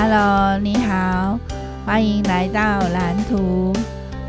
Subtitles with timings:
[0.00, 1.40] Hello，你好，
[1.84, 3.72] 欢迎来到蓝图，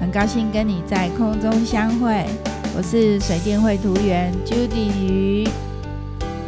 [0.01, 2.25] 很高兴跟你在空中相会。
[2.75, 5.47] 我是水电绘图员 Judy 鱼。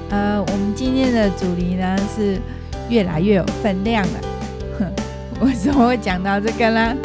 [0.09, 2.41] 呃，我们今天的主题呢是
[2.89, 4.19] 越来越有分量了。
[4.79, 4.91] 哼，
[5.45, 6.95] 为什么会讲到这个呢？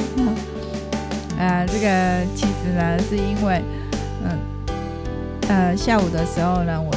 [1.38, 3.62] 呃，这个其实呢是因为，
[4.24, 4.38] 嗯，
[5.48, 6.90] 呃，下午的时候呢，我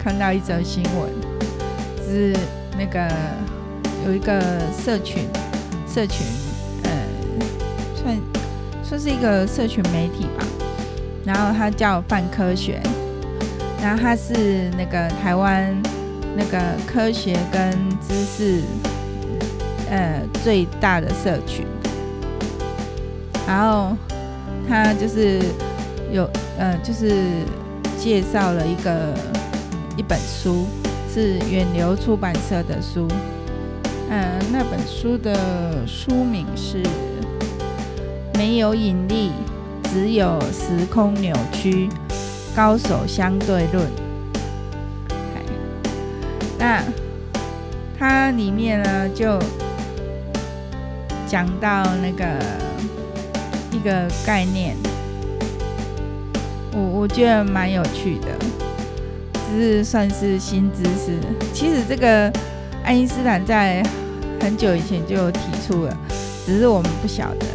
[0.00, 1.08] 看到一则新闻，
[2.04, 2.36] 是
[2.76, 3.08] 那个
[4.08, 4.40] 有一个
[4.72, 5.28] 社群，
[5.86, 6.26] 社群，
[6.84, 6.90] 呃，
[7.94, 8.16] 算
[8.82, 10.46] 算是一个社群媒体吧，
[11.26, 12.80] 然后它叫泛科学，
[13.82, 15.76] 然后它是那个台湾
[16.34, 18.62] 那个科学跟知识，
[19.90, 21.66] 呃，最大的社群，
[23.46, 23.94] 然后
[24.66, 25.38] 它就是
[26.10, 26.26] 有，
[26.58, 27.12] 呃，就是
[27.98, 29.14] 介绍了一个。
[29.98, 30.64] 一本书
[31.12, 33.08] 是远流出版社的书，
[34.10, 36.82] 嗯，那本书的书名是
[38.34, 39.32] 《没有引力，
[39.84, 41.88] 只有时空扭曲，
[42.56, 43.86] 高手相对论》。
[46.58, 46.82] 那
[47.98, 49.38] 它里面呢，就
[51.26, 52.24] 讲到那个
[53.70, 54.74] 一个概念，
[56.72, 58.28] 我我觉得蛮有趣的。
[59.50, 61.18] 是算是新知识。
[61.54, 62.30] 其实这个
[62.88, 63.82] 爱因斯坦在
[64.40, 65.94] 很久以前就提出了，
[66.46, 67.46] 只是我们不晓得。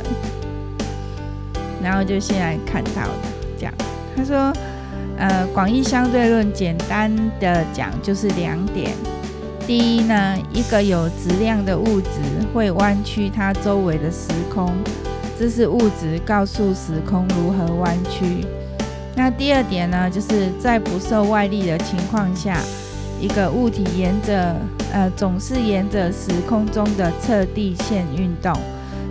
[1.82, 3.14] 然后就现在看到的
[3.58, 3.74] 这样，
[4.16, 4.54] 他说
[5.18, 8.92] ：“呃，广义相对论简单的讲就是两点。
[9.66, 12.10] 第一呢，一个有质量的物质
[12.54, 14.72] 会弯曲它周围的时空，
[15.40, 18.46] 这是物质告诉时空如何弯曲。”
[19.18, 22.60] 那第二点呢，就是在不受外力的情况下，
[23.24, 24.54] 一个物体沿着
[24.92, 28.54] 呃总是沿着时空中的测地线运动，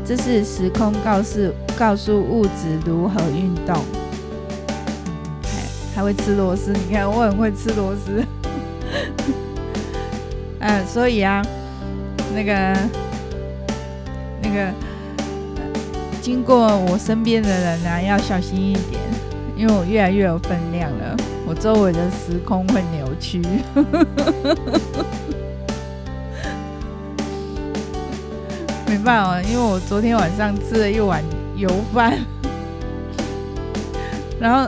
[0.04, 3.74] 这是时空告诉告诉物质如何运动。
[5.42, 8.22] 还还会吃螺丝，你看我很会吃螺丝。
[10.60, 11.42] 嗯、呃，所以啊，
[12.34, 12.76] 那个
[14.42, 14.70] 那个
[16.20, 19.00] 经过我身边的人啊，要小心一点。
[19.56, 21.16] 因为我越来越有分量了，
[21.52, 23.42] 我周围的时空会扭曲。
[28.88, 31.22] 没办法，因为我昨天晚上吃了一碗
[31.54, 32.18] 油饭，
[34.40, 34.66] 然后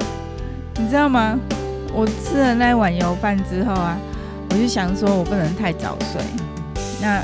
[0.76, 1.40] 你知道吗？
[1.90, 3.96] 我吃了那碗油饭之后啊，
[4.50, 6.20] 我就想说我不能太早睡。
[7.00, 7.20] 那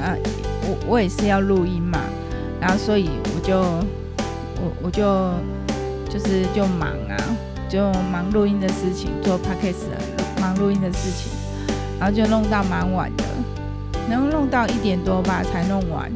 [0.00, 0.14] 啊，
[0.62, 1.98] 我我也是要录音嘛，
[2.60, 5.04] 然后所以我就我我就。
[6.12, 7.16] 就是就忙啊，
[7.72, 9.88] 就忙录音的事情，做 podcast
[10.38, 11.32] 忙录音的事情，
[11.98, 13.24] 然后就弄到蛮晚的，
[14.10, 16.12] 然后弄到一点多吧才弄完。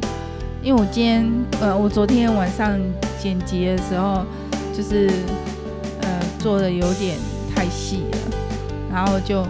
[0.63, 1.27] 因为我今天
[1.63, 2.79] 呃，我昨天晚上
[3.19, 4.23] 剪辑的时候，
[4.77, 5.09] 就是
[6.03, 7.17] 呃做的有点
[7.55, 8.19] 太细了，
[8.93, 9.43] 然后就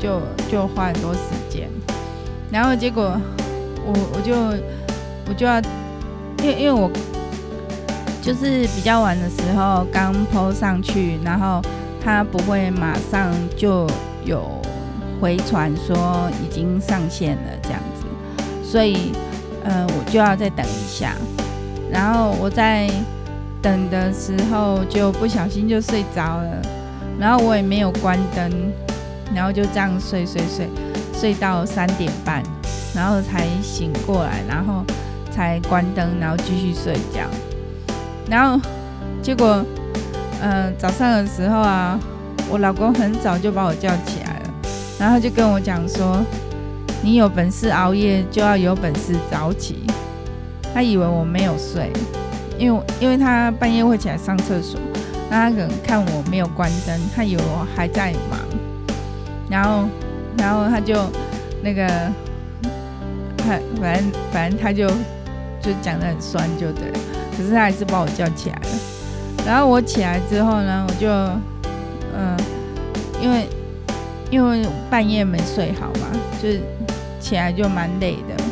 [0.00, 0.20] 就
[0.50, 1.68] 就花很多时间，
[2.50, 3.16] 然后结果
[3.86, 4.34] 我我就
[5.28, 5.60] 我就要，
[6.42, 6.90] 因为因为我。
[8.28, 11.62] 就是比较晚的时候刚 po 上去，然后
[11.98, 13.88] 它不会马上就
[14.22, 14.46] 有
[15.18, 18.04] 回传说已经上线了这样子，
[18.62, 19.12] 所以
[19.64, 21.14] 呃我就要再等一下。
[21.90, 22.86] 然后我在
[23.62, 26.60] 等的时候就不小心就睡着了，
[27.18, 28.52] 然后我也没有关灯，
[29.34, 30.68] 然后就这样睡睡睡
[31.14, 32.42] 睡到三点半，
[32.94, 34.84] 然后才醒过来，然后
[35.30, 37.22] 才关灯，然后继续睡觉。
[38.28, 38.60] 然后，
[39.22, 39.64] 结果，
[40.42, 41.98] 嗯、早上的时候啊，
[42.50, 44.50] 我老公很早就把我叫起来了，
[44.98, 46.20] 然后就跟我讲说
[47.02, 49.86] ：“你有本事熬夜，就要有本事早起。”
[50.74, 51.90] 他以为我没有睡，
[52.58, 54.78] 因为因为他半夜会起来上厕所，
[55.30, 58.38] 那他可能看我没有关灯，他以为我还在忙，
[59.48, 59.88] 然后，
[60.36, 60.94] 然后他就
[61.64, 61.88] 那个，
[63.38, 64.86] 他反正反正他就
[65.60, 66.98] 就讲得很酸，就对了。
[67.38, 68.68] 可是他还是把我叫起来了，
[69.46, 71.08] 然后我起来之后呢，我就，
[72.12, 72.36] 嗯，
[73.22, 73.48] 因为
[74.28, 76.08] 因为半夜没睡好嘛，
[76.42, 76.48] 就
[77.20, 78.44] 起来就蛮累的，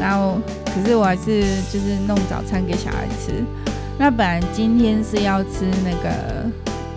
[0.00, 3.44] 然后可是我还是就是弄早餐给小孩吃。
[3.98, 6.50] 那本来今天是要吃那个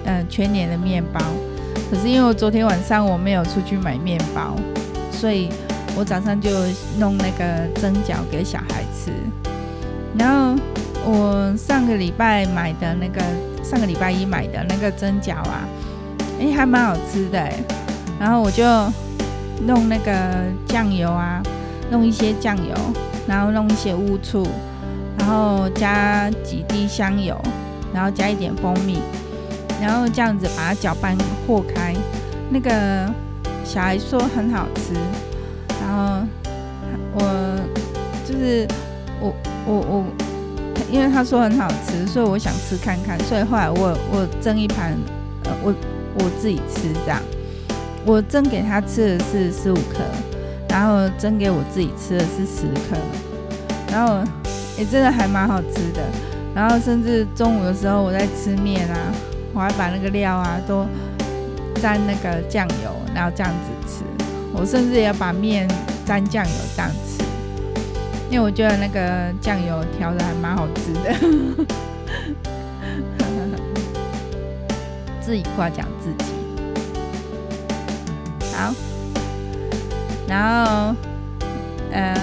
[0.05, 1.19] 嗯全年的面包，
[1.91, 4.55] 可是因为我昨天晚上我没有出去买面包，
[5.11, 5.49] 所以
[5.97, 6.49] 我早上就
[6.97, 9.11] 弄那个蒸饺给小孩吃，
[10.17, 10.57] 然后。
[11.05, 13.21] 我上个礼拜买的那个，
[13.63, 15.67] 上个礼拜一买的那个蒸饺啊，
[16.39, 17.63] 诶，还蛮好吃的诶。
[18.19, 18.63] 然后我就
[19.65, 20.11] 弄那个
[20.67, 21.41] 酱油啊，
[21.89, 22.75] 弄一些酱油，
[23.27, 24.45] 然后弄一些乌醋，
[25.17, 27.35] 然后加几滴香油，
[27.93, 28.99] 然后加一点蜂蜜，
[29.81, 31.17] 然后这样子把它搅拌
[31.47, 31.95] 和开。
[32.51, 33.09] 那个
[33.63, 34.93] 小孩说很好吃，
[35.81, 36.27] 然后
[37.13, 37.59] 我
[38.27, 38.67] 就是
[39.21, 39.33] 我
[39.65, 40.05] 我我，
[40.91, 44.97] 因为他说很好吃，所以我想吃看看，所以后来我我蒸一盘，
[45.45, 45.73] 呃，我
[46.19, 47.21] 我自己吃这样。
[48.05, 49.99] 我蒸给他吃的是十五颗，
[50.69, 52.97] 然后蒸给我自己吃的是十颗，
[53.91, 54.23] 然后
[54.77, 56.01] 也、真的还蛮好吃的。
[56.55, 58.97] 然后甚至中午的时候我在吃面啊，
[59.53, 60.85] 我还把那个料啊都
[61.81, 64.03] 沾那个酱油，然后这样子吃。
[64.53, 65.67] 我甚至也要把面
[66.05, 67.08] 沾酱油这样吃，
[68.29, 71.13] 因为我觉得那个酱油调的还蛮好吃的。
[75.21, 76.31] 自己夸奖自己。
[78.55, 78.73] 好，
[80.27, 80.95] 然后，
[81.91, 82.15] 呃，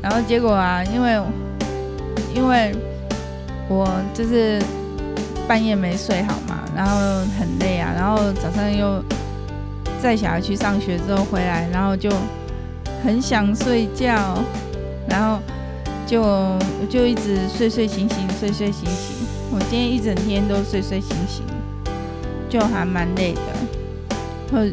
[0.00, 1.20] 然后结果啊，因为，
[2.34, 2.72] 因为
[3.68, 4.62] 我就是
[5.48, 6.96] 半夜没睡好嘛，然后
[7.38, 9.02] 很累啊，然后早上又
[10.00, 12.08] 再小孩去上学之后回来，然后就
[13.02, 14.38] 很想睡觉，
[15.14, 15.38] 然后
[16.04, 16.58] 就
[16.90, 19.14] 就一直睡睡醒醒，睡睡醒醒。
[19.52, 21.44] 我今天一整天都睡睡醒醒，
[22.50, 23.40] 就还蛮累的。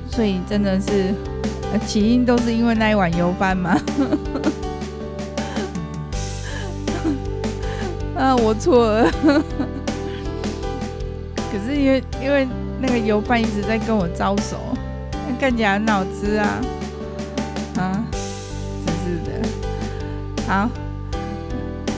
[0.10, 1.14] 所以真的是
[1.86, 3.78] 起因都是因为那一碗油饭吗？
[8.18, 9.12] 啊，我错了。
[11.52, 12.48] 可是因为因为
[12.80, 14.58] 那个油饭一直在跟我招手，
[15.40, 16.38] 看起来很好吃！
[16.38, 16.60] 啊，
[20.52, 20.70] 好，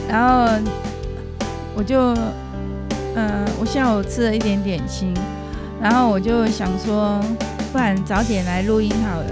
[0.08, 0.46] 然后
[1.74, 2.14] 我就
[3.16, 5.12] 嗯，我下午吃了一点点心，
[5.82, 7.20] 然后我就想说。
[7.72, 9.26] 不然早点来录音好了，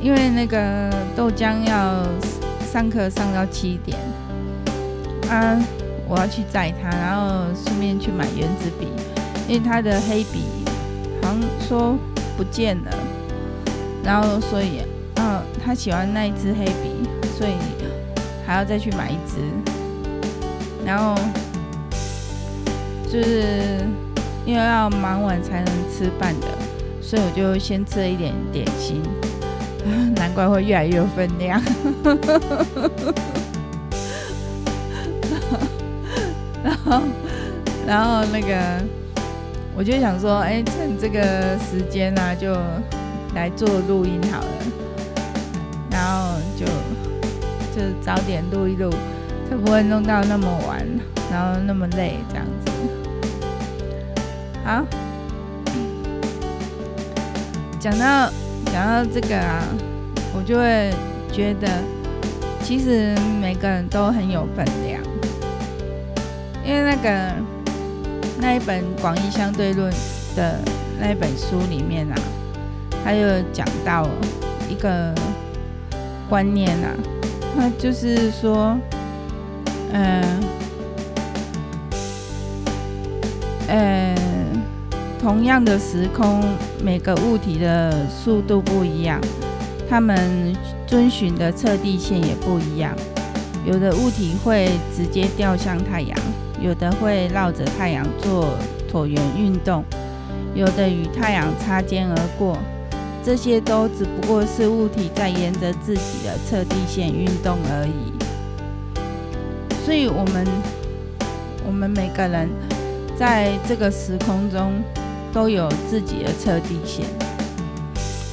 [0.00, 2.06] 因为那个豆浆要
[2.72, 3.98] 上课上到七点
[5.28, 5.58] 啊，
[6.08, 8.86] 我要去载他，然后顺便去买原子笔，
[9.48, 10.44] 因为他的黑笔
[11.20, 11.98] 好像说
[12.36, 12.92] 不见了，
[14.04, 14.82] 然后所以
[15.16, 17.54] 啊，他喜欢那一支黑笔，所以
[18.50, 19.36] 还要再去买一支，
[20.84, 21.14] 然后
[23.04, 23.78] 就是
[24.44, 26.48] 因为要忙完才能吃饭的。
[27.00, 29.00] 所以我就先吃了一点点心，
[30.18, 31.62] 难怪会越来越有分量。
[36.64, 37.02] 然后，
[37.86, 38.82] 然后那个，
[39.76, 42.52] 我就想说，哎，趁这个时间呢，就
[43.32, 44.46] 来做录音好了。
[45.92, 46.66] 然后就
[47.80, 48.90] 就早点录一录，
[49.50, 50.86] 就不会弄到那么晚，
[51.30, 52.70] 然后那么累这样子。
[54.62, 54.84] 好。
[57.78, 58.30] 讲到
[58.66, 59.64] 讲到这个啊，
[60.34, 60.92] 我就会
[61.32, 61.66] 觉得，
[62.62, 65.00] 其实每个人都很有分量。
[66.62, 67.32] 因为那个
[68.38, 69.90] 那一本《广义相对论》
[70.36, 70.58] 的
[71.00, 72.14] 那一本书里面啊，
[73.02, 74.06] 他有讲到
[74.68, 75.14] 一个
[76.28, 76.92] 观念啊，
[77.56, 78.78] 那就是说，
[79.92, 80.22] 嗯、
[83.68, 84.16] 呃，呃。
[85.20, 86.42] 同样的时空，
[86.82, 89.20] 每个物体的速度不一样，
[89.86, 92.96] 它们遵循的测地线也不一样。
[93.66, 96.18] 有的物体会直接掉向太阳，
[96.58, 98.48] 有的会绕着太阳做
[98.90, 99.84] 椭圆运动，
[100.54, 102.56] 有的与太阳擦肩而过。
[103.24, 108.12] 这些都只不过是物体在沿着自己的测地线运动而已。
[109.84, 110.46] 所以，我们
[111.66, 112.48] 我们每个人
[113.18, 114.82] 在这个时空中。
[115.32, 117.06] 都有自己的测地线，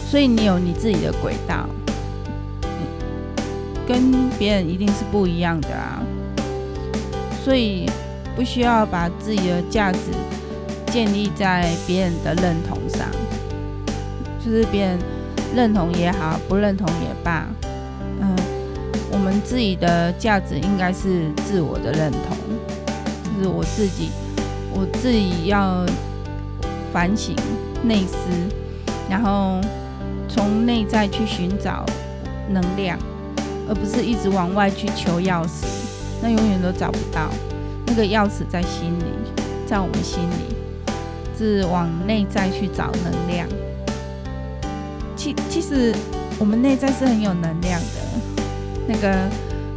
[0.10, 1.70] 所以你有你自己的轨道，
[3.88, 6.02] 跟别人一定是不一样的啊。
[7.46, 7.88] 所以
[8.36, 10.00] 不需要把自己的价值
[10.92, 13.08] 建立在别人的认同上，
[14.50, 15.00] 就是别人
[15.56, 17.46] 认同也好，不认同也罢，
[18.22, 18.36] 嗯，
[19.12, 22.38] 我们自己的价值应该是自我的认同，
[23.36, 24.10] 就是我自己，
[24.74, 25.86] 我自己要。
[26.94, 27.36] 反省、
[27.84, 28.16] 内思，
[29.10, 29.60] 然后
[30.28, 31.86] 从内在去寻找
[32.50, 32.98] 能量，
[33.68, 35.66] 而不是一直往外去求钥匙，
[36.24, 37.30] 那永远都找不到。
[37.86, 39.04] 那个钥匙在心里，
[39.68, 40.56] 在我们心里，
[41.38, 43.48] 是往内在去找能量。
[45.28, 45.94] 其其实
[46.40, 47.86] 我们内在是很有能量的，
[48.88, 49.10] 那个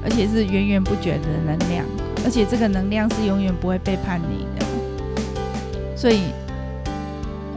[0.05, 1.85] 而且是源源不绝的能量，
[2.25, 6.21] 而且这个能量是永远不会背叛你的，所以。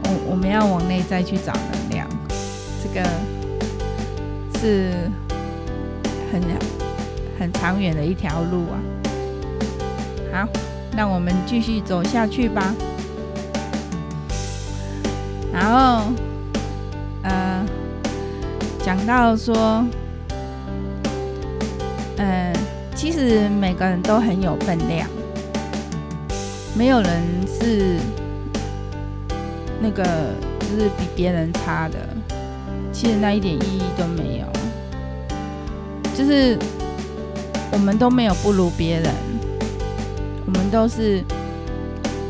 [0.06, 2.06] 我我们要往内在去找能量，
[2.82, 3.08] 这个
[4.60, 4.92] 是
[6.30, 6.42] 很
[7.38, 8.76] 很长远的一条路啊。
[10.30, 10.48] 好，
[10.94, 12.74] 那我们继续走下去吧。
[15.50, 16.12] 然后，
[18.84, 19.82] 讲到说，
[22.18, 22.52] 呃，
[22.94, 25.08] 其实每个人都很有分量，
[26.76, 27.98] 没有人是
[29.80, 30.04] 那个
[30.60, 31.96] 就是比别人差的，
[32.92, 34.46] 其实那一点意义都没有，
[36.14, 36.58] 就是
[37.72, 39.10] 我们都没有不如别人，
[40.44, 41.24] 我们都是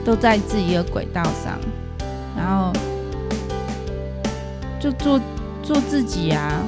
[0.04, 1.58] 都在自己的轨道上，
[2.36, 2.72] 然后。
[4.80, 5.18] 就做
[5.64, 6.62] 做自己啊，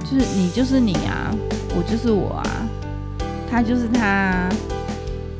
[0.00, 1.30] 就是你就是你啊，
[1.76, 2.66] 我就是我啊，
[3.50, 4.48] 他就是他啊，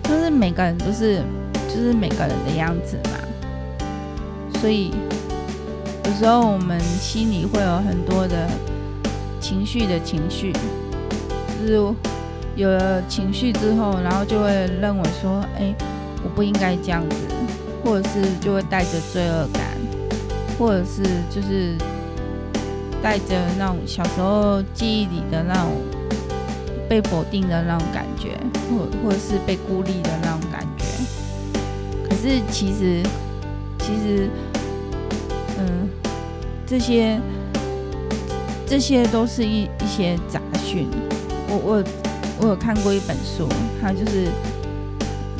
[0.02, 1.22] 就是每个人都是
[1.68, 3.18] 就是每个人的样子嘛。
[4.60, 4.92] 所以
[6.04, 8.46] 有时候我们心里会有很多的
[9.40, 10.52] 情绪的情绪，
[11.58, 11.94] 就是
[12.56, 14.50] 有了情绪之后，然后就会
[14.82, 15.74] 认为说，哎，
[16.22, 17.16] 我不应该这样子，
[17.82, 19.64] 或者是就会带着罪恶感。
[20.56, 21.76] 或者是就是
[23.04, 25.72] 带着那种小时候记忆里的那种
[26.88, 28.30] 被否定的那种感觉，
[28.70, 30.84] 或或者是被孤立的那种感觉。
[32.08, 33.02] 可是其实
[33.78, 34.30] 其实，
[35.58, 35.86] 嗯，
[36.66, 37.20] 这些
[38.66, 40.88] 这些都是一一些杂讯。
[41.46, 41.84] 我我
[42.40, 43.46] 我有看过一本书，
[43.82, 44.28] 它就是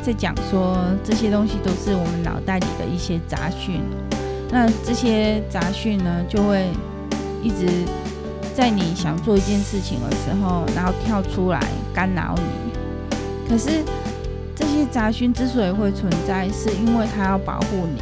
[0.03, 3.81] 在讲说这些东西都是我们脑袋里的一些杂讯。
[4.51, 6.67] 那这些杂讯呢，就会
[7.45, 7.67] 一直
[8.55, 11.61] 在你想做一件事情的时候，然后跳出来
[11.93, 13.47] 干扰你。
[13.47, 13.83] 可是
[14.55, 18.01] 这些杂讯之所以会存在，是因为它要保护你。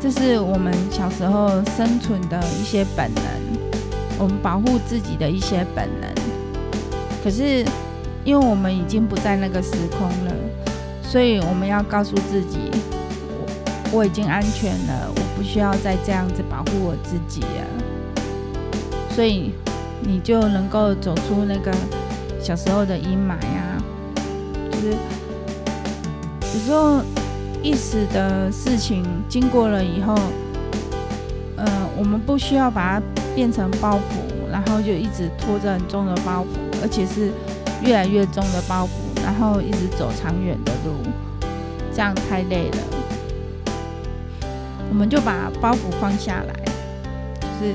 [0.00, 3.22] 这是我们小时候生存的一些本能，
[4.18, 6.10] 我们保护自己的一些本能。
[7.22, 7.64] 可是
[8.24, 10.34] 因为我们已经不在那个时空了，
[11.04, 12.58] 所以我们要告诉自己，
[13.92, 15.12] 我我已经安全了。
[15.14, 17.66] 我不需要再这样子保护我自己了，
[19.14, 19.52] 所以
[20.02, 21.72] 你就能够走出那个
[22.40, 23.82] 小时候的阴霾啊。
[24.70, 24.96] 就是
[26.54, 27.02] 有时候
[27.62, 30.14] 一时的事情经过了以后，
[31.56, 31.66] 呃，
[31.98, 33.02] 我们不需要把它
[33.34, 37.30] 变成包袱，然后就一直拖着很重的包袱，而且是
[37.82, 40.94] 越来越重的包袱，然后一直走长远的路，
[41.92, 42.78] 这样太累了。
[44.88, 46.54] 我们就把包袱放下来，
[47.40, 47.74] 就是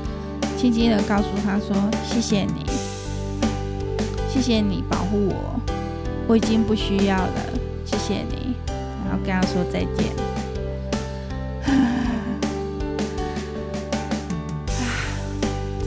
[0.66, 2.66] 轻轻的告诉他说：“谢谢你，
[4.28, 5.60] 谢谢你保护我，
[6.26, 7.32] 我已经不需要了，
[7.84, 8.56] 谢谢你。”
[9.06, 10.12] 然后跟他说再见。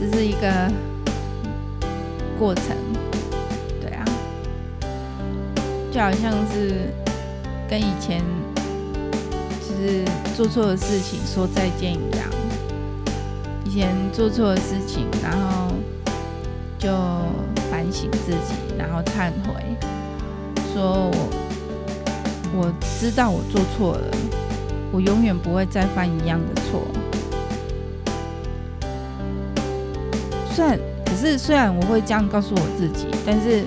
[0.00, 0.72] 这是一个
[2.38, 2.74] 过程，
[3.82, 4.04] 对啊，
[5.92, 6.88] 就好像是
[7.68, 8.24] 跟以前
[9.60, 9.74] 就。
[9.80, 10.04] 是
[10.36, 12.28] 做错的事情说再见一样，
[13.70, 15.72] 以前做错的事情，然后
[16.76, 16.88] 就
[17.70, 19.62] 反省自己，然后忏悔，
[20.74, 21.28] 说我
[22.52, 24.08] 我知道我做错了，
[24.90, 26.82] 我永远不会再犯一样的错。
[30.52, 33.62] 虽然，可是虽然我会这样告诉我自己，但是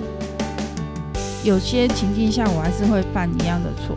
[1.46, 3.96] 有些情境下我还是会犯一样的错。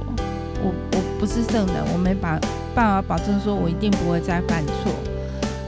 [0.63, 2.39] 我我不是圣人，我没把
[2.77, 4.93] 办法保证说我一定不会再犯错。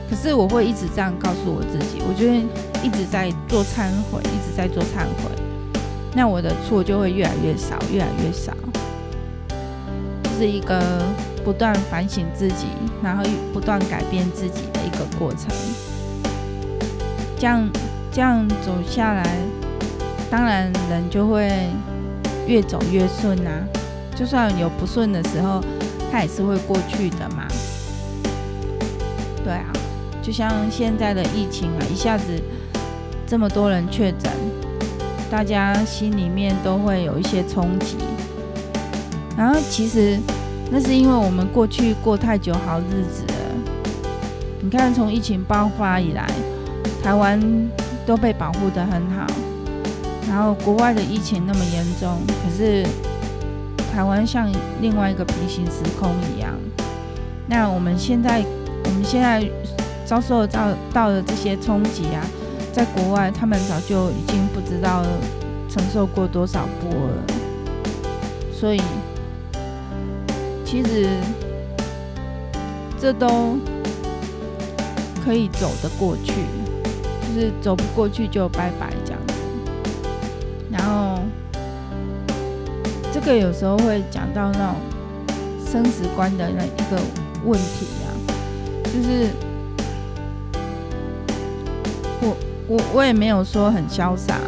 [0.09, 2.35] 可是我会一直这样告诉我自己，我觉得
[2.83, 5.31] 一直在做忏悔，一直在做忏悔，
[6.15, 8.53] 那我的错就会越来越少，越来越少。
[10.39, 11.03] 是一个
[11.45, 12.67] 不断反省自己，
[13.03, 15.49] 然后不断改变自己的一个过程。
[17.37, 17.69] 这样
[18.13, 19.37] 这样走下来，
[20.31, 21.51] 当然人就会
[22.47, 23.51] 越走越顺啊。
[24.17, 25.61] 就算有不顺的时候，
[26.11, 27.47] 它也是会过去的嘛。
[29.45, 29.73] 对啊，
[30.29, 32.39] 就像现在的疫情啊，一下子
[33.27, 34.31] 这么多人确诊，
[35.31, 37.97] 大家心里面都会有一些冲击。
[39.39, 40.19] 然后其实
[40.71, 43.35] 那是因为我们过去过太久好日子了。
[44.61, 46.31] 你看，从疫情爆发以来，
[47.03, 47.41] 台湾
[48.05, 49.27] 都被保护得很好，
[50.29, 52.87] 然后国外的疫情那么严重，可是。
[53.95, 54.47] 台湾像
[54.83, 56.53] 另外一个平行时空一样，
[57.49, 58.45] 那我们现在
[58.85, 59.41] 我们现在
[60.09, 62.25] 遭受到到的这些冲击啊，
[62.73, 65.05] 在国外他们早就已经不知道
[65.69, 67.23] 承受过多少波了，
[68.51, 68.81] 所以
[70.65, 71.11] 其实
[72.99, 73.59] 这都
[75.23, 76.33] 可以走得过去，
[77.21, 79.35] 就是走不过去就拜拜这样子。
[80.73, 81.21] 然后
[83.13, 84.77] 这个有时候会讲到那种
[85.71, 86.99] 生死观的那一个
[87.45, 88.09] 问题啊，
[88.85, 89.29] 就是
[92.21, 94.39] 我我我也没有说很潇洒，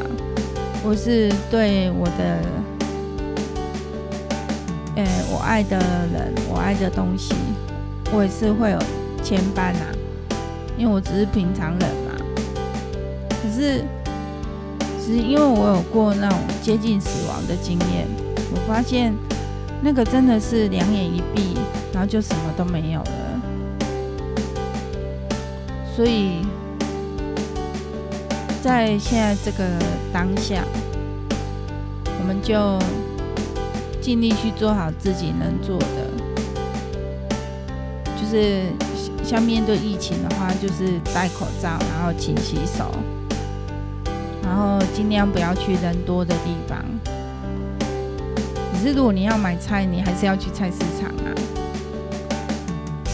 [0.85, 2.39] 我是对我的，
[4.97, 7.35] 呃，我爱的人，我爱的东西，
[8.13, 8.79] 我也是会有
[9.23, 9.87] 牵绊啊，
[10.77, 12.13] 因为我只是平常人嘛，
[13.43, 13.85] 可是。
[15.03, 18.07] 只是因为我有过那种接近死亡的经验，
[18.53, 19.13] 我发现
[19.83, 21.57] 那个真的是两眼一闭，
[21.93, 23.41] 然后就什么都没有了。
[25.97, 26.47] 所以
[28.63, 29.65] 在现在这个
[30.13, 30.63] 当下，
[32.21, 32.79] 我们就
[34.01, 36.11] 尽力去做好自己能做的，
[38.21, 38.65] 就是
[39.25, 42.93] 像面对疫情的话，就是戴口罩，然后勤洗手。
[44.43, 46.85] 然后尽量不要去人多的地方。
[48.73, 51.33] 可是如果你要买菜，你还是要去菜市场啊。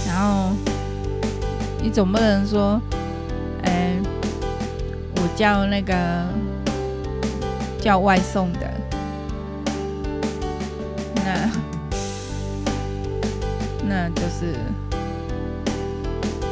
[0.06, 0.50] 然后
[1.82, 2.80] 你总不能说，
[5.36, 5.94] 叫那个
[7.78, 8.60] 叫外送的，
[11.16, 11.50] 那
[13.86, 14.54] 那就是，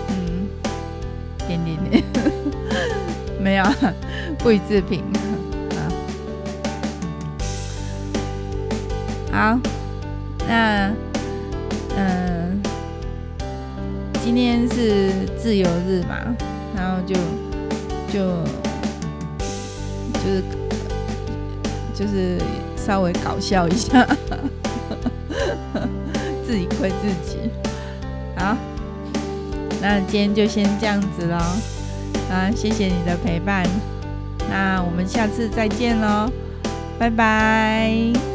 [0.09, 0.47] 嗯，
[1.49, 2.05] 点点点，
[3.41, 3.64] 没有。
[4.41, 5.03] 不予置评。
[9.33, 9.59] 好，
[10.47, 10.93] 那
[11.97, 12.61] 嗯，
[14.23, 16.17] 今天是自由日嘛，
[16.76, 17.14] 然后就
[18.12, 18.37] 就
[20.25, 20.43] 就是
[21.95, 22.40] 就是
[22.76, 24.04] 稍微搞笑一下，
[26.47, 27.38] 自己亏自己。
[28.37, 28.57] 好，
[29.81, 31.37] 那今天就先这样子喽。
[32.31, 33.66] 啊，谢谢你的陪伴。
[34.50, 36.31] 那我们下次再见喽，
[36.99, 38.34] 拜拜。